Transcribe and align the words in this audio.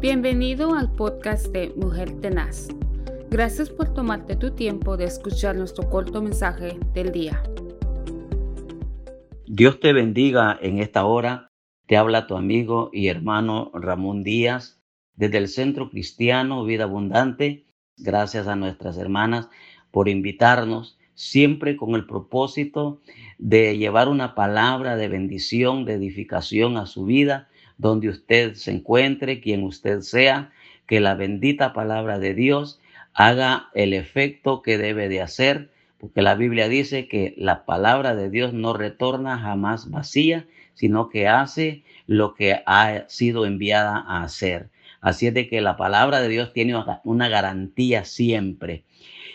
Bienvenido 0.00 0.74
al 0.74 0.90
podcast 0.90 1.48
de 1.48 1.74
Mujer 1.76 2.22
Tenaz. 2.22 2.68
Gracias 3.28 3.68
por 3.68 3.92
tomarte 3.92 4.34
tu 4.34 4.54
tiempo 4.54 4.96
de 4.96 5.04
escuchar 5.04 5.56
nuestro 5.56 5.90
corto 5.90 6.22
mensaje 6.22 6.78
del 6.94 7.12
día. 7.12 7.42
Dios 9.46 9.78
te 9.78 9.92
bendiga 9.92 10.58
en 10.62 10.78
esta 10.78 11.04
hora. 11.04 11.50
Te 11.86 11.98
habla 11.98 12.26
tu 12.26 12.34
amigo 12.38 12.88
y 12.94 13.08
hermano 13.08 13.70
Ramón 13.74 14.22
Díaz 14.22 14.80
desde 15.16 15.36
el 15.36 15.48
Centro 15.48 15.90
Cristiano 15.90 16.64
Vida 16.64 16.84
Abundante. 16.84 17.66
Gracias 17.98 18.46
a 18.46 18.56
nuestras 18.56 18.96
hermanas 18.96 19.50
por 19.90 20.08
invitarnos 20.08 20.96
siempre 21.12 21.76
con 21.76 21.94
el 21.94 22.06
propósito 22.06 23.02
de 23.36 23.76
llevar 23.76 24.08
una 24.08 24.34
palabra 24.34 24.96
de 24.96 25.08
bendición, 25.08 25.84
de 25.84 25.92
edificación 25.92 26.78
a 26.78 26.86
su 26.86 27.04
vida, 27.04 27.49
donde 27.80 28.10
usted 28.10 28.54
se 28.54 28.70
encuentre, 28.72 29.40
quien 29.40 29.62
usted 29.62 30.00
sea, 30.00 30.52
que 30.86 31.00
la 31.00 31.14
bendita 31.14 31.72
palabra 31.72 32.18
de 32.18 32.34
Dios 32.34 32.78
haga 33.14 33.70
el 33.74 33.94
efecto 33.94 34.60
que 34.60 34.76
debe 34.76 35.08
de 35.08 35.22
hacer, 35.22 35.70
porque 35.98 36.20
la 36.20 36.34
Biblia 36.34 36.68
dice 36.68 37.08
que 37.08 37.34
la 37.38 37.64
palabra 37.64 38.14
de 38.14 38.28
Dios 38.28 38.52
no 38.52 38.74
retorna 38.74 39.38
jamás 39.38 39.90
vacía, 39.90 40.46
sino 40.74 41.08
que 41.08 41.26
hace 41.26 41.82
lo 42.06 42.34
que 42.34 42.62
ha 42.66 43.08
sido 43.08 43.46
enviada 43.46 44.04
a 44.06 44.22
hacer. 44.24 44.68
Así 45.00 45.26
es 45.26 45.34
de 45.34 45.48
que 45.48 45.62
la 45.62 45.76
palabra 45.76 46.20
de 46.20 46.28
Dios 46.28 46.52
tiene 46.52 46.74
una 47.04 47.28
garantía 47.28 48.04
siempre. 48.04 48.84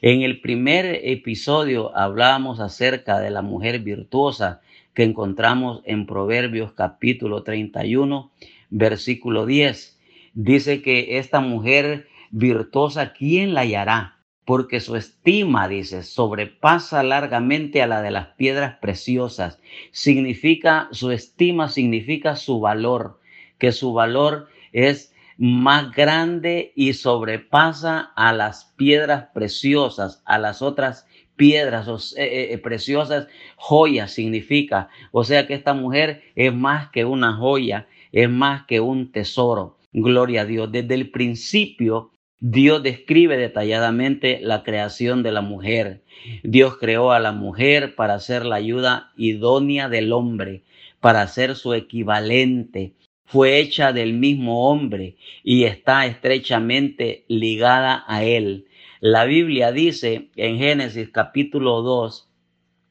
En 0.00 0.22
el 0.22 0.40
primer 0.40 1.00
episodio 1.02 1.96
hablábamos 1.96 2.60
acerca 2.60 3.18
de 3.18 3.30
la 3.30 3.42
mujer 3.42 3.80
virtuosa 3.80 4.60
que 4.98 5.04
encontramos 5.04 5.80
en 5.84 6.06
Proverbios 6.06 6.72
capítulo 6.72 7.44
31, 7.44 8.32
versículo 8.68 9.46
10. 9.46 9.96
Dice 10.34 10.82
que 10.82 11.18
esta 11.18 11.38
mujer 11.38 12.08
virtuosa, 12.32 13.12
¿quién 13.12 13.54
la 13.54 13.60
hallará? 13.60 14.18
Porque 14.44 14.80
su 14.80 14.96
estima, 14.96 15.68
dice, 15.68 16.02
sobrepasa 16.02 17.04
largamente 17.04 17.80
a 17.80 17.86
la 17.86 18.02
de 18.02 18.10
las 18.10 18.26
piedras 18.30 18.78
preciosas. 18.80 19.60
Significa, 19.92 20.88
su 20.90 21.12
estima 21.12 21.68
significa 21.68 22.34
su 22.34 22.58
valor, 22.58 23.20
que 23.58 23.70
su 23.70 23.92
valor 23.92 24.48
es 24.72 25.14
más 25.36 25.92
grande 25.92 26.72
y 26.74 26.94
sobrepasa 26.94 28.10
a 28.16 28.32
las 28.32 28.64
piedras 28.76 29.28
preciosas, 29.32 30.24
a 30.24 30.38
las 30.38 30.60
otras 30.60 31.06
piedras 31.38 32.14
eh, 32.18 32.24
eh, 32.24 32.48
eh, 32.52 32.58
preciosas, 32.58 33.28
joyas 33.56 34.10
significa. 34.12 34.90
O 35.12 35.24
sea 35.24 35.46
que 35.46 35.54
esta 35.54 35.72
mujer 35.72 36.22
es 36.34 36.52
más 36.52 36.90
que 36.90 37.06
una 37.06 37.32
joya, 37.32 37.86
es 38.12 38.28
más 38.28 38.66
que 38.66 38.80
un 38.80 39.10
tesoro. 39.10 39.78
Gloria 39.94 40.42
a 40.42 40.44
Dios. 40.44 40.70
Desde 40.70 40.94
el 40.94 41.10
principio, 41.10 42.10
Dios 42.40 42.82
describe 42.82 43.38
detalladamente 43.38 44.40
la 44.42 44.62
creación 44.62 45.22
de 45.22 45.32
la 45.32 45.40
mujer. 45.40 46.02
Dios 46.42 46.76
creó 46.76 47.12
a 47.12 47.20
la 47.20 47.32
mujer 47.32 47.94
para 47.94 48.18
ser 48.18 48.44
la 48.44 48.56
ayuda 48.56 49.12
idónea 49.16 49.88
del 49.88 50.12
hombre, 50.12 50.64
para 51.00 51.26
ser 51.28 51.54
su 51.54 51.72
equivalente, 51.72 52.92
fue 53.28 53.60
hecha 53.60 53.92
del 53.92 54.14
mismo 54.14 54.70
hombre 54.70 55.16
y 55.44 55.64
está 55.64 56.06
estrechamente 56.06 57.26
ligada 57.28 58.02
a 58.06 58.24
él. 58.24 58.67
La 59.00 59.26
Biblia 59.26 59.70
dice 59.70 60.30
en 60.34 60.58
Génesis 60.58 61.10
capítulo 61.10 61.82
2, 61.82 62.28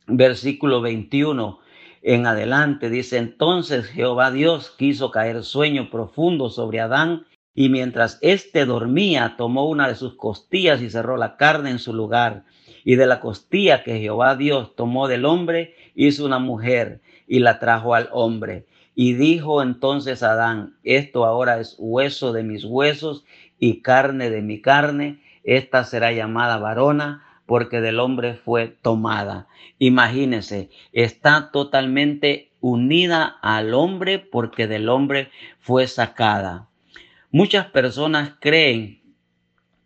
versículo 0.08 0.80
21 0.80 1.59
en 2.02 2.25
adelante, 2.25 2.89
dice, 2.89 3.17
entonces 3.17 3.88
Jehová 3.88 4.31
Dios 4.31 4.73
quiso 4.78 5.11
caer 5.11 5.44
sueño 5.44 5.89
profundo 5.89 6.50
sobre 6.50 6.80
Adán 6.80 7.25
y 7.53 7.67
mientras 7.67 8.19
éste 8.22 8.66
dormía, 8.66 9.35
tomó 9.38 9.67
una 9.67 9.89
de 9.89 9.95
sus 9.95 10.16
costillas 10.16 10.81
y 10.81 10.89
cerró 10.89 11.17
la 11.17 11.35
carne 11.35 11.72
en 11.72 11.80
su 11.80 11.94
lugar. 11.94 12.45
Y 12.85 12.95
de 12.95 13.05
la 13.05 13.19
costilla 13.19 13.83
que 13.83 14.00
Jehová 14.00 14.38
Dios 14.38 14.78
tomó 14.78 15.09
del 15.09 15.25
hombre, 15.25 15.75
hizo 15.94 16.25
una 16.25 16.40
mujer 16.40 17.01
y 17.28 17.40
la 17.40 17.59
trajo 17.59 17.96
al 17.96 18.07
hombre. 18.13 18.66
Y 18.96 19.13
dijo 19.13 19.62
entonces 19.62 20.23
Adán, 20.23 20.78
esto 20.84 21.25
ahora 21.25 21.59
es 21.59 21.75
hueso 21.78 22.31
de 22.31 22.44
mis 22.44 22.63
huesos 22.63 23.25
y 23.59 23.81
carne 23.81 24.29
de 24.29 24.41
mi 24.41 24.62
carne, 24.62 25.19
esta 25.47 25.85
será 25.85 26.12
llamada 26.12 26.58
varona 26.58 27.24
porque 27.46 27.80
del 27.80 28.00
hombre 28.02 28.35
fue 28.35 28.68
tomada. 28.68 29.47
Imagínese, 29.80 30.69
está 30.91 31.52
totalmente 31.52 32.52
unida 32.59 33.38
al 33.41 33.74
hombre 33.74 34.19
porque 34.19 34.68
del 34.68 34.90
hombre 34.90 35.31
fue 35.59 35.88
sacada. 35.88 36.68
Muchas 37.31 37.68
personas 37.68 38.34
creen 38.41 39.02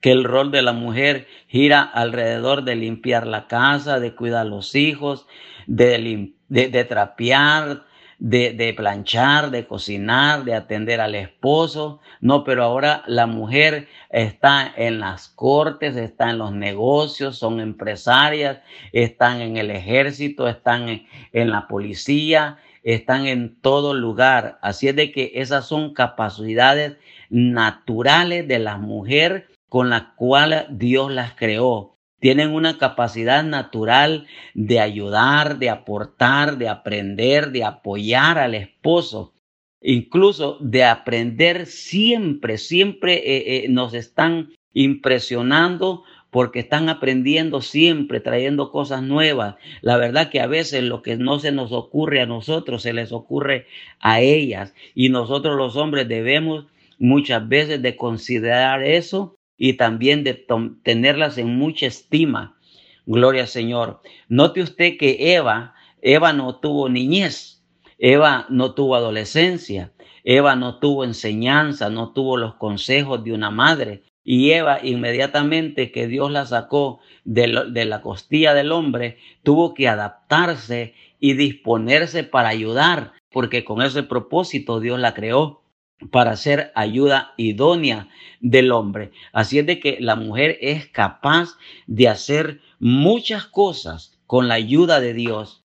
que 0.01 0.11
el 0.11 0.23
rol 0.23 0.49
de 0.49 0.63
la 0.63 0.73
mujer 0.73 1.27
gira 1.47 1.81
alrededor 1.83 2.63
de 2.63 2.75
limpiar 2.75 3.27
la 3.27 3.47
casa, 3.47 3.99
de 3.99 4.15
cuidar 4.15 4.41
a 4.41 4.49
los 4.49 4.73
hijos, 4.73 5.27
de 5.67 6.85
trapear, 6.89 7.83
de, 8.21 8.73
planchar, 8.77 9.49
de 9.49 9.65
cocinar, 9.65 10.43
de 10.43 10.53
atender 10.53 11.01
al 11.01 11.15
esposo. 11.15 11.99
No, 12.21 12.43
pero 12.43 12.63
ahora 12.63 13.03
la 13.07 13.25
mujer 13.25 13.87
está 14.11 14.71
en 14.77 14.99
las 14.99 15.27
cortes, 15.29 15.95
está 15.95 16.29
en 16.29 16.37
los 16.37 16.53
negocios, 16.53 17.37
son 17.37 17.59
empresarias, 17.59 18.59
están 18.93 19.41
en 19.41 19.57
el 19.57 19.71
ejército, 19.71 20.47
están 20.47 20.87
en, 20.87 21.07
en 21.33 21.49
la 21.49 21.67
policía, 21.67 22.57
están 22.83 23.25
en 23.25 23.59
todo 23.59 23.95
lugar. 23.95 24.59
Así 24.61 24.87
es 24.87 24.95
de 24.95 25.11
que 25.11 25.31
esas 25.35 25.65
son 25.65 25.95
capacidades 25.95 26.97
naturales 27.31 28.47
de 28.47 28.59
la 28.59 28.77
mujer 28.77 29.47
con 29.67 29.89
la 29.89 30.13
cual 30.15 30.67
Dios 30.69 31.11
las 31.11 31.33
creó 31.33 31.90
tienen 32.21 32.53
una 32.53 32.77
capacidad 32.77 33.43
natural 33.43 34.27
de 34.53 34.79
ayudar, 34.79 35.57
de 35.57 35.71
aportar, 35.71 36.59
de 36.59 36.69
aprender, 36.69 37.51
de 37.51 37.63
apoyar 37.63 38.37
al 38.37 38.53
esposo, 38.53 39.33
incluso 39.81 40.59
de 40.61 40.83
aprender 40.83 41.65
siempre, 41.65 42.59
siempre 42.59 43.15
eh, 43.15 43.65
eh, 43.65 43.69
nos 43.69 43.95
están 43.95 44.53
impresionando 44.71 46.03
porque 46.29 46.59
están 46.59 46.89
aprendiendo 46.89 47.59
siempre, 47.59 48.19
trayendo 48.19 48.69
cosas 48.69 49.01
nuevas. 49.01 49.55
La 49.81 49.97
verdad 49.97 50.29
que 50.29 50.41
a 50.41 50.47
veces 50.47 50.83
lo 50.83 51.01
que 51.01 51.17
no 51.17 51.39
se 51.39 51.51
nos 51.51 51.71
ocurre 51.71 52.21
a 52.21 52.27
nosotros, 52.27 52.83
se 52.83 52.93
les 52.93 53.11
ocurre 53.11 53.65
a 53.99 54.21
ellas. 54.21 54.75
Y 54.93 55.09
nosotros 55.09 55.57
los 55.57 55.75
hombres 55.75 56.07
debemos 56.07 56.67
muchas 56.99 57.49
veces 57.49 57.81
de 57.81 57.95
considerar 57.95 58.83
eso 58.83 59.35
y 59.63 59.73
también 59.73 60.23
de 60.23 60.43
tenerlas 60.81 61.37
en 61.37 61.55
mucha 61.55 61.85
estima. 61.85 62.57
Gloria 63.05 63.43
al 63.43 63.47
Señor. 63.47 64.01
Note 64.27 64.63
usted 64.63 64.97
que 64.97 65.35
Eva, 65.35 65.75
Eva 66.01 66.33
no 66.33 66.55
tuvo 66.55 66.89
niñez, 66.89 67.63
Eva 67.99 68.47
no 68.49 68.73
tuvo 68.73 68.95
adolescencia, 68.95 69.91
Eva 70.23 70.55
no 70.55 70.79
tuvo 70.79 71.03
enseñanza, 71.03 71.91
no 71.91 72.11
tuvo 72.11 72.37
los 72.37 72.55
consejos 72.55 73.23
de 73.23 73.33
una 73.33 73.51
madre. 73.51 74.01
Y 74.23 74.49
Eva, 74.49 74.79
inmediatamente 74.81 75.91
que 75.91 76.07
Dios 76.07 76.31
la 76.31 76.47
sacó 76.47 76.99
de, 77.23 77.65
de, 77.69 77.85
la 77.85 78.01
costilla 78.01 78.55
del 78.55 78.71
hombre, 78.71 79.19
tuvo 79.43 79.75
que 79.75 79.87
adaptarse 79.87 80.95
y 81.19 81.33
disponerse 81.33 82.23
para 82.23 82.49
ayudar, 82.49 83.11
porque 83.31 83.63
con 83.63 83.83
ese 83.83 84.01
propósito 84.01 84.79
Dios 84.79 84.99
la 84.99 85.13
creó 85.13 85.60
para 86.09 86.35
ser 86.35 86.71
ayuda 86.75 87.33
idónea 87.37 88.09
del 88.39 88.71
hombre. 88.71 89.11
Así 89.33 89.59
es 89.59 89.65
de 89.65 89.79
que 89.79 89.97
la 89.99 90.15
mujer 90.15 90.57
es 90.61 90.87
capaz 90.87 91.57
de 91.87 92.07
hacer 92.07 92.61
muchas 92.79 93.45
cosas 93.45 94.17
con 94.25 94.47
la 94.47 94.55
ayuda 94.55 94.99
de 94.99 95.13
Dios. 95.13 95.63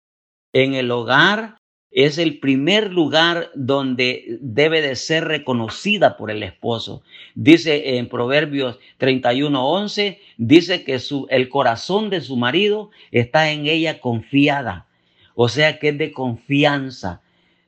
En 0.53 0.75
el 0.75 0.91
hogar 0.91 1.57
es 1.91 2.19
el 2.19 2.39
primer 2.39 2.93
lugar 2.93 3.51
donde 3.55 4.39
debe 4.41 4.81
de 4.81 4.95
ser 4.95 5.25
reconocida 5.25 6.17
por 6.17 6.31
el 6.31 6.43
esposo. 6.45 7.03
Dice 7.35 7.97
en 7.97 8.09
Proverbios 8.09 8.79
31:11, 8.99 10.19
dice 10.37 10.85
que 10.85 11.01
el 11.31 11.49
corazón 11.49 12.11
de 12.11 12.21
su 12.21 12.37
marido 12.37 12.91
está 13.11 13.51
en 13.51 13.67
ella 13.67 14.01
confiada. 14.01 14.87
O 15.35 15.49
sea 15.49 15.79
que 15.79 15.89
es 15.89 15.99
de 15.99 16.13
confianza. 16.13 17.23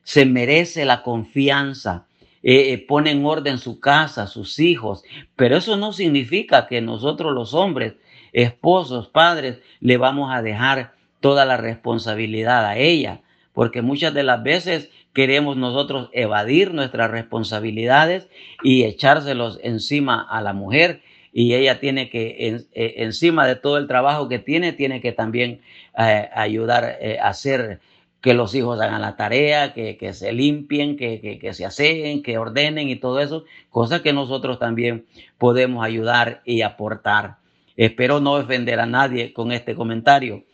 Se 0.04 0.24
merece 0.24 0.84
la 0.84 1.02
confianza 1.02 2.06
eh, 2.42 2.72
eh, 2.72 2.78
pone 2.78 3.12
en 3.12 3.24
orden 3.24 3.58
su 3.58 3.78
casa, 3.78 4.26
sus 4.26 4.58
hijos, 4.58 5.04
pero 5.36 5.56
eso 5.56 5.76
no 5.76 5.92
significa 5.92 6.66
que 6.66 6.80
nosotros 6.80 7.32
los 7.32 7.54
hombres, 7.54 7.94
esposos, 8.32 9.08
padres, 9.08 9.60
le 9.80 9.96
vamos 9.96 10.34
a 10.34 10.42
dejar 10.42 10.92
toda 11.20 11.44
la 11.44 11.56
responsabilidad 11.56 12.66
a 12.66 12.76
ella, 12.78 13.20
porque 13.52 13.80
muchas 13.80 14.12
de 14.12 14.24
las 14.24 14.42
veces 14.42 14.90
queremos 15.12 15.56
nosotros 15.56 16.08
evadir 16.12 16.74
nuestras 16.74 17.10
responsabilidades 17.12 18.28
y 18.64 18.84
echárselos 18.84 19.60
encima 19.62 20.20
a 20.20 20.40
la 20.40 20.52
mujer. 20.52 21.02
Y 21.34 21.54
ella 21.54 21.80
tiene 21.80 22.10
que, 22.10 22.66
eh, 22.74 22.94
encima 22.98 23.46
de 23.46 23.56
todo 23.56 23.78
el 23.78 23.86
trabajo 23.86 24.28
que 24.28 24.38
tiene, 24.38 24.72
tiene 24.72 25.00
que 25.00 25.12
también 25.12 25.60
ayudar 25.94 26.98
a 27.20 27.28
hacer 27.28 27.80
que 28.22 28.34
los 28.34 28.54
hijos 28.54 28.80
hagan 28.80 29.02
la 29.02 29.16
tarea, 29.16 29.74
que, 29.74 29.96
que 29.98 30.14
se 30.14 30.32
limpien, 30.32 30.96
que, 30.96 31.38
que, 31.40 31.52
se 31.54 31.64
aseen, 31.66 32.22
que 32.22 32.38
ordenen 32.38 32.88
y 32.88 32.96
todo 32.96 33.20
eso, 33.20 33.44
cosas 33.68 34.00
que 34.00 34.12
nosotros 34.12 34.60
también 34.60 35.06
podemos 35.38 35.84
ayudar 35.84 36.40
y 36.44 36.62
aportar. 36.62 37.38
Espero 37.76 38.20
no 38.20 38.34
ofender 38.34 38.78
a 38.78 38.86
nadie 38.86 39.32
con 39.32 39.50
este 39.50 39.74
comentario. 39.74 40.44